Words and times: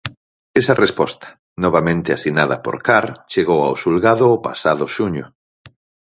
Esa 0.59 0.79
resposta, 0.83 1.27
novamente 1.63 2.09
asinada 2.11 2.55
por 2.65 2.75
Carr, 2.87 3.07
chegou 3.31 3.59
ao 3.63 3.75
xulgado 3.81 4.25
o 4.35 4.37
pasado 4.47 4.85
xuño. 4.95 5.25